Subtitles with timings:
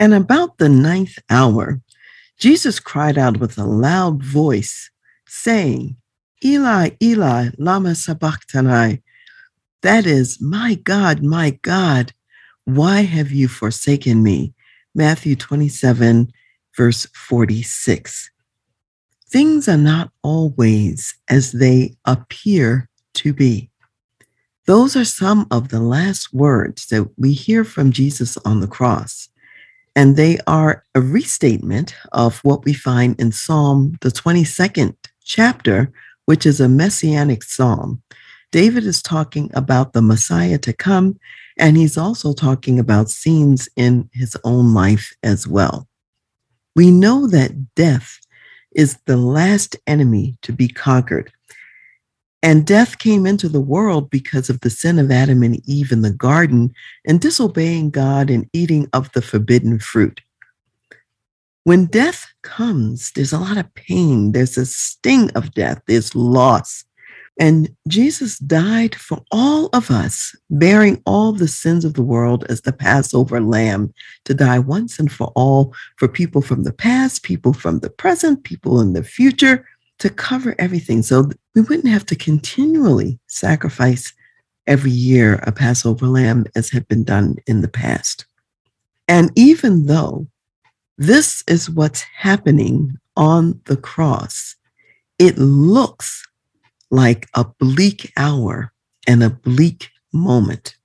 [0.00, 1.80] And about the ninth hour,
[2.38, 4.90] Jesus cried out with a loud voice,
[5.26, 5.96] saying,
[6.44, 9.02] Eli, Eli, lama sabachthani.
[9.82, 12.12] That is, my God, my God,
[12.64, 14.54] why have you forsaken me?
[14.94, 16.30] Matthew 27,
[16.76, 18.30] verse 46.
[19.30, 23.70] Things are not always as they appear to be.
[24.66, 29.28] Those are some of the last words that we hear from Jesus on the cross.
[29.98, 35.92] And they are a restatement of what we find in Psalm, the 22nd chapter,
[36.26, 38.00] which is a messianic psalm.
[38.52, 41.18] David is talking about the Messiah to come,
[41.58, 45.88] and he's also talking about scenes in his own life as well.
[46.76, 48.20] We know that death
[48.76, 51.32] is the last enemy to be conquered.
[52.42, 56.02] And death came into the world because of the sin of Adam and Eve in
[56.02, 56.72] the garden
[57.04, 60.20] and disobeying God and eating of the forbidden fruit.
[61.64, 64.32] When death comes, there's a lot of pain.
[64.32, 65.82] There's a sting of death.
[65.86, 66.84] There's loss.
[67.40, 72.62] And Jesus died for all of us, bearing all the sins of the world as
[72.62, 73.92] the Passover lamb
[74.24, 78.42] to die once and for all for people from the past, people from the present,
[78.44, 79.66] people in the future,
[79.98, 81.02] to cover everything.
[81.02, 84.12] So we wouldn't have to continually sacrifice
[84.66, 88.26] every year a Passover lamb as had been done in the past.
[89.08, 90.26] And even though
[90.98, 94.56] this is what's happening on the cross,
[95.18, 96.26] it looks
[96.90, 98.72] like a bleak hour
[99.06, 100.76] and a bleak moment.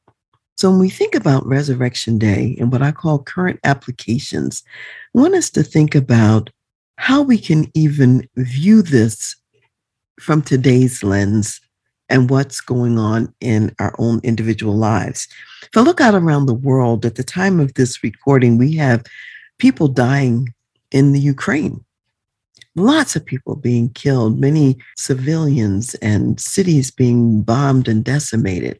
[0.55, 4.63] So when we think about Resurrection Day and what I call current applications,
[5.15, 6.49] I want us to think about
[7.03, 9.35] how we can even view this
[10.21, 11.59] from today's lens
[12.07, 15.27] and what's going on in our own individual lives.
[15.63, 19.03] If I look out around the world at the time of this recording, we have
[19.59, 20.53] people dying
[20.91, 21.83] in the Ukraine.
[22.77, 28.79] Lots of people being killed, many civilians and cities being bombed and decimated.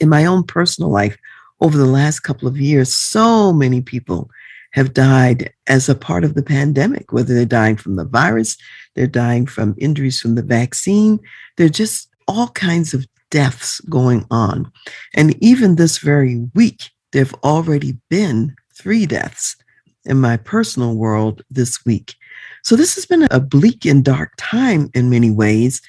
[0.00, 1.16] In my own personal life,
[1.60, 4.28] over the last couple of years, so many people
[4.72, 8.56] have died as a part of the pandemic, whether they're dying from the virus,
[8.94, 11.18] they're dying from injuries from the vaccine.
[11.56, 14.70] They're just all kinds of deaths going on.
[15.14, 19.56] And even this very week, there have already been three deaths
[20.04, 22.14] in my personal world this week.
[22.62, 25.82] So this has been a bleak and dark time in many ways.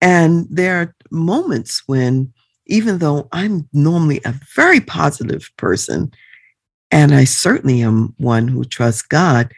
[0.00, 2.32] And there are moments when,
[2.66, 6.12] even though I'm normally a very positive person,
[6.92, 9.52] and I certainly am one who trusts God.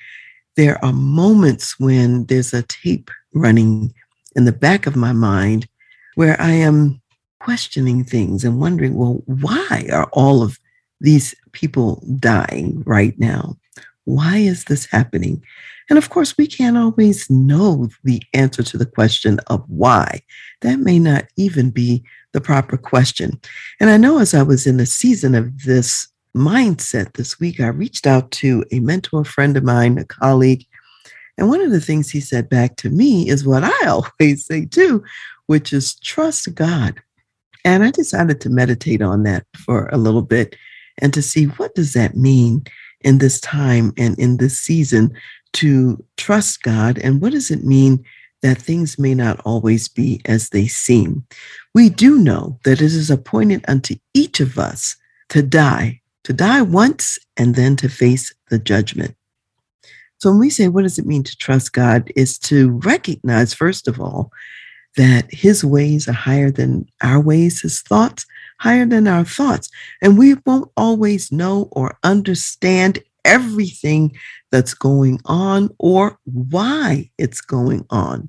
[0.57, 3.93] There are moments when there's a tape running
[4.37, 5.69] in the back of my mind
[6.15, 7.03] where I am
[7.41, 10.59] questioning things and wondering, well, why are all of
[11.01, 13.57] these people dying right now?
[14.05, 15.43] Why is this happening?
[15.91, 20.23] And of course, we can't always know the answer to the question of why.
[20.61, 23.41] That may not even be the proper question.
[23.81, 27.69] And I know as I was in the season of this mindset this week, I
[27.69, 30.67] reached out to a mentor friend of mine, a colleague.
[31.39, 34.67] And one of the things he said back to me is what I always say
[34.67, 35.05] too,
[35.47, 37.01] which is trust God.
[37.65, 40.57] And I decided to meditate on that for a little bit
[40.99, 42.65] and to see what does that mean
[43.01, 45.13] in this time and in this season
[45.55, 48.05] to trust God and what does it mean
[48.43, 51.25] that things may not always be as they seem.
[51.75, 54.97] We do know that it is appointed unto each of us
[55.31, 59.15] to die to die once and then to face the judgment.
[60.19, 62.11] So when we say, what does it mean to trust God?
[62.17, 64.31] Is to recognize, first of all,
[64.97, 68.25] that his ways are higher than our ways, his thoughts
[68.61, 69.69] higher than our thoughts.
[70.01, 74.17] And we won't always know or understand everything
[74.51, 78.29] that's going on or why it's going on.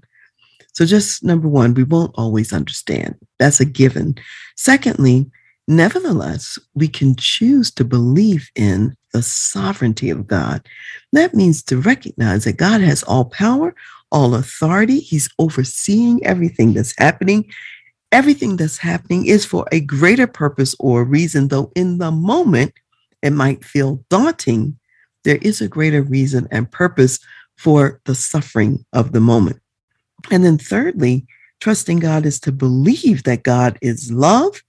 [0.74, 3.16] So, just number one, we won't always understand.
[3.40, 4.16] That's a given.
[4.58, 5.30] Secondly,
[5.68, 10.68] Nevertheless, we can choose to believe in the sovereignty of God.
[11.12, 13.74] That means to recognize that God has all power,
[14.12, 15.00] all authority.
[15.00, 17.50] He's overseeing everything that's happening.
[18.12, 22.74] Everything that's happening is for a greater purpose or reason, though in the moment,
[23.24, 24.78] it might feel daunting,
[25.24, 27.20] there is a greater reason and purpose
[27.58, 29.60] for the suffering of the moment.
[30.30, 31.26] And then, thirdly,
[31.60, 34.62] trusting God is to believe that God is love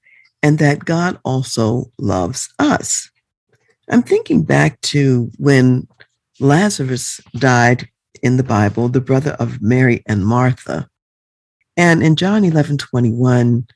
[0.46, 3.10] and that God also loves us.
[3.90, 5.88] I'm thinking back to when
[6.38, 7.88] Lazarus died
[8.22, 10.88] in the Bible, the brother of Mary and Martha.
[11.76, 13.66] And in John 11 21,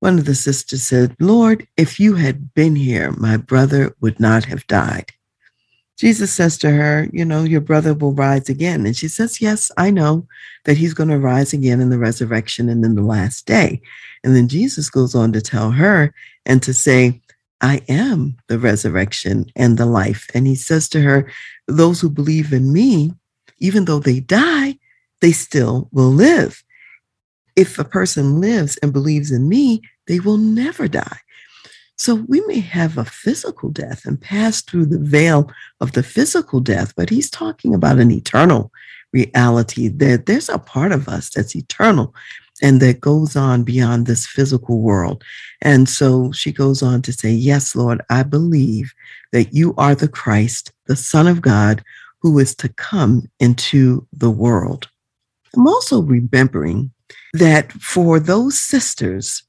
[0.00, 4.46] one of the sisters said, Lord, if you had been here, my brother would not
[4.46, 5.12] have died.
[6.00, 8.86] Jesus says to her, You know, your brother will rise again.
[8.86, 10.26] And she says, Yes, I know
[10.64, 13.82] that he's going to rise again in the resurrection and in the last day.
[14.24, 16.14] And then Jesus goes on to tell her
[16.46, 17.20] and to say,
[17.60, 20.26] I am the resurrection and the life.
[20.32, 21.30] And he says to her,
[21.68, 23.12] Those who believe in me,
[23.58, 24.78] even though they die,
[25.20, 26.64] they still will live.
[27.56, 31.18] If a person lives and believes in me, they will never die.
[32.00, 35.52] So we may have a physical death and pass through the veil
[35.82, 38.72] of the physical death, but he's talking about an eternal
[39.12, 42.14] reality that there's a part of us that's eternal
[42.62, 45.22] and that goes on beyond this physical world.
[45.60, 48.94] And so she goes on to say, Yes, Lord, I believe
[49.32, 51.84] that you are the Christ, the Son of God,
[52.22, 54.88] who is to come into the world.
[55.54, 56.92] I'm also remembering
[57.34, 59.42] that for those sisters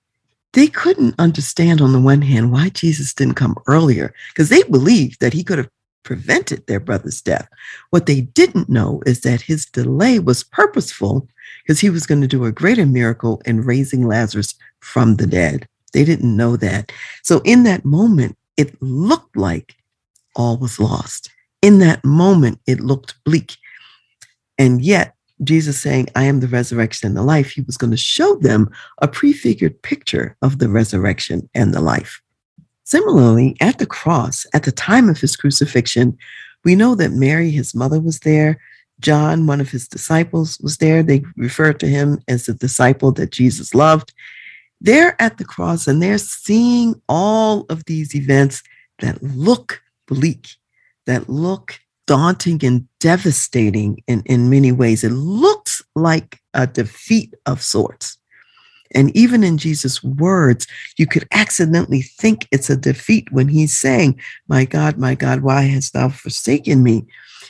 [0.53, 5.19] they couldn't understand on the one hand why Jesus didn't come earlier because they believed
[5.21, 5.69] that he could have
[6.03, 7.48] prevented their brother's death.
[7.92, 11.27] What they didn't know is that his delay was purposeful
[11.63, 15.68] because he was going to do a greater miracle in raising Lazarus from the dead.
[15.94, 16.92] They didn't know that.
[17.24, 19.75] So in that moment, it looked like
[20.36, 21.30] all was lost.
[21.62, 23.57] In that moment, it looked bleak.
[24.57, 27.98] And yet, Jesus saying, I am the resurrection and the life, he was going to
[27.98, 28.70] show them
[29.02, 32.22] a prefigured picture of the resurrection and the life.
[32.84, 36.18] Similarly, at the cross, at the time of his crucifixion,
[36.64, 38.60] we know that Mary, his mother, was there.
[39.00, 41.02] John, one of his disciples, was there.
[41.02, 44.14] They referred to him as the disciple that Jesus loved.
[44.80, 48.62] They're at the cross and they're seeing all of these events
[49.00, 50.50] that look bleak,
[51.06, 51.80] that look
[52.12, 55.02] daunting and devastating in, in many ways.
[55.02, 58.18] It looks like a defeat of sorts.
[58.94, 60.68] And even in Jesus' words,
[60.98, 64.19] you could accidentally think it's a defeat when he's saying,
[64.50, 67.08] My God, my God, why hast thou forsaken me?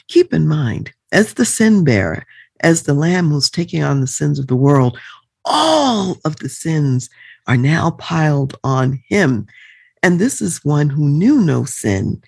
[0.09, 2.23] Keep in mind, as the sin bearer,
[2.59, 4.95] as the lamb who's taking on the sins of the world,
[5.43, 7.09] all of the sins
[7.47, 9.47] are now piled on him.
[10.03, 12.21] And this is one who knew no sin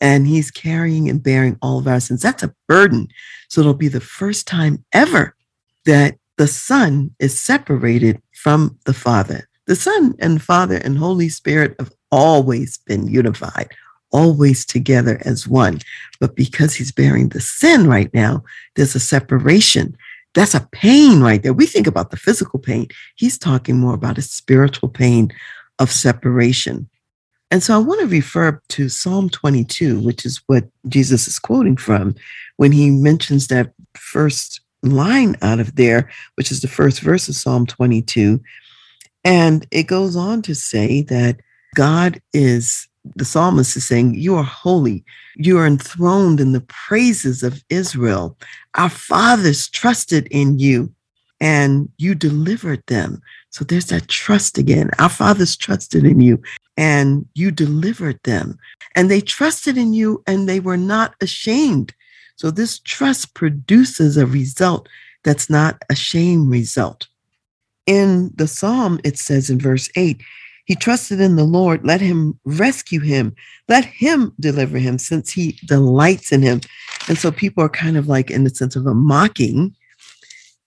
[0.00, 2.22] and he's carrying and bearing all of our sins.
[2.22, 3.08] That's a burden.
[3.48, 5.34] So it'll be the first time ever
[5.86, 9.48] that the Son is separated from the Father.
[9.66, 13.68] The Son and Father and Holy Spirit have always been unified,
[14.12, 15.80] always together as one.
[16.20, 18.44] But because he's bearing the sin right now,
[18.74, 19.96] there's a separation.
[20.34, 21.54] That's a pain right there.
[21.54, 22.88] We think about the physical pain.
[23.16, 25.32] He's talking more about a spiritual pain
[25.78, 26.88] of separation.
[27.50, 31.76] And so I want to refer to Psalm 22, which is what Jesus is quoting
[31.76, 32.14] from
[32.56, 37.36] when he mentions that first line out of there, which is the first verse of
[37.36, 38.40] Psalm 22.
[39.24, 41.40] And it goes on to say that
[41.74, 45.04] God is, the psalmist is saying, You are holy.
[45.36, 48.36] You are enthroned in the praises of Israel.
[48.74, 50.92] Our fathers trusted in you
[51.40, 53.20] and you delivered them.
[53.50, 54.90] So there's that trust again.
[54.98, 56.40] Our fathers trusted in you
[56.76, 58.58] and you delivered them.
[58.94, 61.94] And they trusted in you and they were not ashamed.
[62.36, 64.88] So this trust produces a result
[65.24, 67.08] that's not a shame result.
[67.86, 70.20] In the psalm, it says in verse 8,
[70.66, 71.86] he trusted in the Lord.
[71.86, 73.34] Let him rescue him.
[73.68, 76.60] Let him deliver him since he delights in him.
[77.08, 79.74] And so people are kind of like in the sense of a mocking.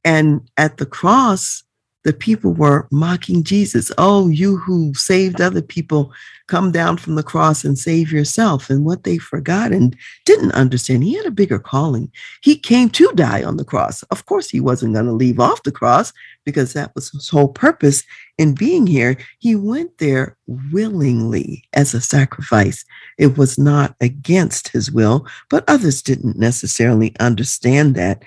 [0.10, 1.62] And at the cross,
[2.04, 3.92] the people were mocking Jesus.
[4.00, 6.12] Oh, you who saved other people,
[6.48, 8.72] come down from the cross and save yourself.
[8.72, 12.12] And what they forgot and didn't understand, he had a bigger calling.
[12.42, 14.02] He came to die on the cross.
[14.04, 16.12] Of course, he wasn't going to leave off the cross
[16.44, 18.02] because that was his whole purpose
[18.40, 19.16] in being here.
[19.38, 22.84] He went there willingly as a sacrifice.
[23.20, 28.24] It was not against his will, but others didn't necessarily understand that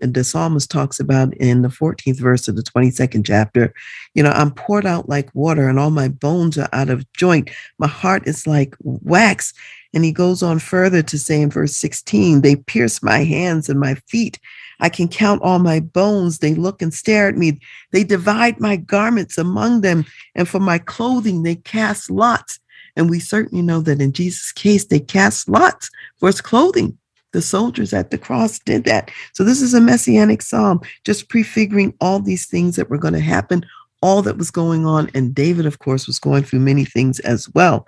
[0.00, 3.74] the psalmist talks about in the 14th verse of the 22nd chapter.
[4.14, 7.50] You know, I'm poured out like water, and all my bones are out of joint.
[7.78, 9.52] My heart is like wax.
[9.94, 13.78] And he goes on further to say in verse 16, they pierce my hands and
[13.78, 14.38] my feet.
[14.80, 16.38] I can count all my bones.
[16.38, 17.60] They look and stare at me.
[17.90, 22.58] They divide my garments among them, and for my clothing they cast lots.
[22.96, 26.98] And we certainly know that in Jesus' case, they cast lots for his clothing.
[27.32, 29.10] The soldiers at the cross did that.
[29.32, 33.20] So this is a messianic psalm, just prefiguring all these things that were going to
[33.20, 33.64] happen,
[34.02, 35.10] all that was going on.
[35.14, 37.86] And David, of course, was going through many things as well.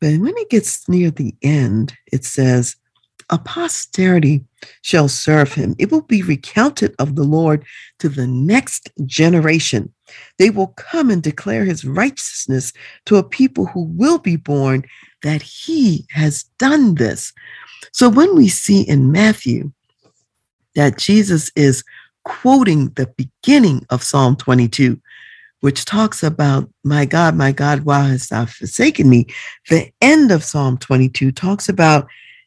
[0.00, 2.76] But when it gets near the end, it says,
[3.30, 4.44] A posterity
[4.82, 5.74] shall serve him.
[5.78, 7.64] It will be recounted of the Lord
[7.98, 9.92] to the next generation.
[10.38, 12.72] They will come and declare his righteousness
[13.06, 14.84] to a people who will be born
[15.22, 17.32] that he has done this.
[17.92, 19.72] So when we see in Matthew
[20.76, 21.82] that Jesus is
[22.24, 25.00] quoting the beginning of Psalm 22,
[25.60, 29.26] which talks about, My God, my God, why hast thou forsaken me?
[29.68, 32.06] The end of Psalm 22 talks about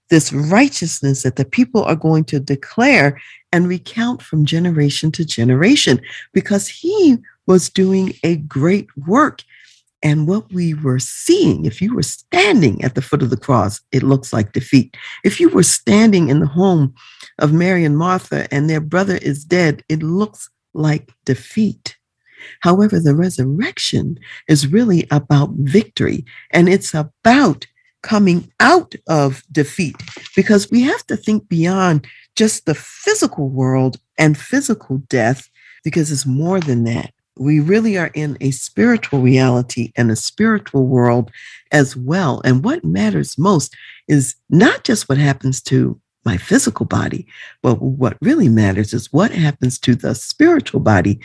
[0.10, 3.20] this righteousness that the people are going to declare
[3.52, 6.02] and recount from generation to generation
[6.34, 9.44] because he was doing a great work.
[10.02, 13.82] And what we were seeing, if you were standing at the foot of the cross,
[13.92, 14.96] it looks like defeat.
[15.26, 16.94] If you were standing in the home
[17.40, 21.98] of Mary and Martha and their brother is dead, it looks like defeat.
[22.62, 27.68] However, the resurrection is really about victory and it's about
[28.02, 29.96] coming out of defeat
[30.36, 35.50] because we have to think beyond just the physical world and physical death
[35.84, 37.14] because it's more than that.
[37.38, 41.32] We really are in a spiritual reality and a spiritual world
[41.72, 42.42] as well.
[42.44, 43.76] And what matters most
[44.08, 47.26] is not just what happens to my physical body,
[47.62, 51.20] but what really matters is what happens to the spiritual body,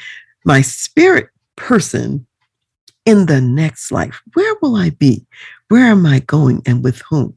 [0.45, 2.27] my spirit person
[3.05, 4.21] in the next life.
[4.35, 5.27] Where will I be?
[5.69, 7.37] Where am I going and with whom?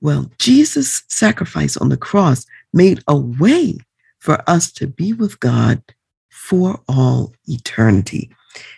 [0.00, 3.78] Well, Jesus' sacrifice on the cross made a way
[4.18, 5.82] for us to be with God
[6.30, 8.30] for all eternity.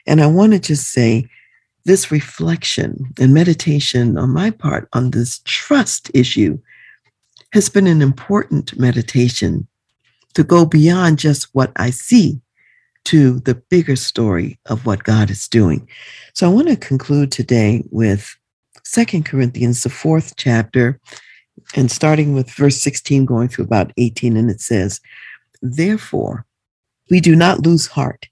[0.06, 1.28] And I want to just say
[1.84, 6.58] this reflection and meditation on my part on this trust issue
[7.52, 9.66] has been an important meditation
[10.34, 12.40] to go beyond just what I see
[13.06, 15.88] to the bigger story of what God is doing.
[16.34, 18.36] So I want to conclude today with
[18.84, 21.00] Second Corinthians, the fourth chapter,
[21.76, 25.00] and starting with verse 16, going through about 18, and it says,
[25.62, 26.46] Therefore,
[27.08, 28.26] we do not lose heart,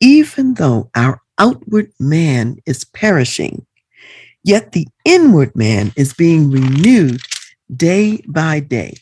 [0.00, 3.66] even though our outward man is perishing,
[4.44, 7.22] yet the inward man is being renewed
[7.74, 8.94] day by day.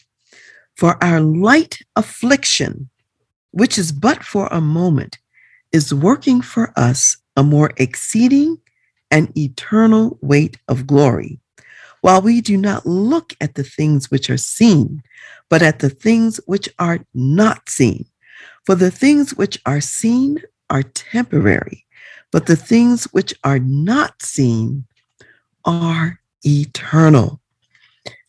[0.76, 2.88] For our light affliction,
[3.52, 5.18] which is but for a moment,
[5.72, 8.58] is working for us a more exceeding
[9.10, 11.38] and eternal weight of glory,
[12.00, 15.02] while we do not look at the things which are seen,
[15.48, 18.04] but at the things which are not seen.
[18.64, 21.86] For the things which are seen are temporary,
[22.30, 24.84] but the things which are not seen
[25.64, 27.40] are eternal.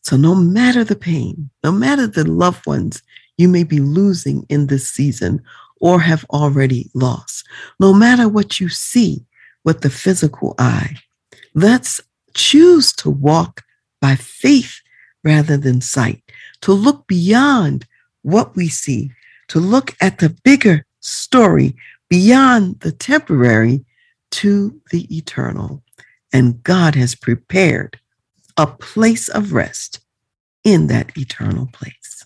[0.02, 3.04] So, no matter the pain, no matter the loved ones
[3.40, 5.42] you may be losing in this season
[5.80, 7.48] or have already lost.
[7.80, 9.26] No matter what you see
[9.64, 10.98] with the physical eye,
[11.54, 12.02] let's
[12.34, 13.64] choose to walk
[14.02, 14.82] by faith
[15.24, 16.22] rather than sight,
[16.62, 17.88] to look beyond
[18.24, 19.10] what we see,
[19.48, 21.78] to look at the bigger story
[22.10, 23.86] beyond the temporary
[24.32, 25.82] to the eternal.
[26.34, 28.00] And God has prepared
[28.58, 30.02] a place of rest
[30.66, 32.26] in that eternal place.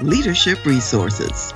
[0.00, 1.52] leadership resources.